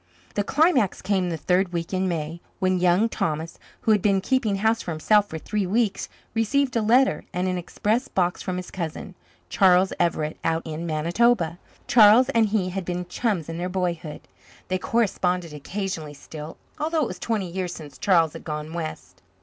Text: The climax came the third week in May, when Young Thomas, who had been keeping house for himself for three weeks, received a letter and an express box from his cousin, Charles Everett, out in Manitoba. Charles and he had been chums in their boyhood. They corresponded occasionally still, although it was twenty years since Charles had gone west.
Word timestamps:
The 0.33 0.43
climax 0.43 0.99
came 0.99 1.29
the 1.29 1.37
third 1.37 1.71
week 1.73 1.93
in 1.93 2.07
May, 2.07 2.41
when 2.57 2.79
Young 2.79 3.07
Thomas, 3.07 3.59
who 3.81 3.91
had 3.91 4.01
been 4.01 4.19
keeping 4.19 4.55
house 4.55 4.81
for 4.81 4.89
himself 4.89 5.29
for 5.29 5.37
three 5.37 5.67
weeks, 5.67 6.09
received 6.33 6.75
a 6.75 6.81
letter 6.81 7.23
and 7.33 7.47
an 7.47 7.55
express 7.59 8.07
box 8.07 8.41
from 8.41 8.57
his 8.57 8.71
cousin, 8.71 9.13
Charles 9.47 9.93
Everett, 9.99 10.39
out 10.43 10.63
in 10.65 10.87
Manitoba. 10.87 11.59
Charles 11.85 12.29
and 12.29 12.47
he 12.47 12.69
had 12.69 12.83
been 12.83 13.05
chums 13.09 13.47
in 13.47 13.59
their 13.59 13.69
boyhood. 13.69 14.21
They 14.69 14.79
corresponded 14.79 15.53
occasionally 15.53 16.15
still, 16.15 16.57
although 16.79 17.03
it 17.03 17.07
was 17.07 17.19
twenty 17.19 17.51
years 17.51 17.71
since 17.71 17.99
Charles 17.99 18.33
had 18.33 18.43
gone 18.43 18.73
west. 18.73 19.21